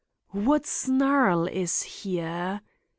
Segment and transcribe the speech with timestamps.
[0.31, 2.61] "What snarl is here?"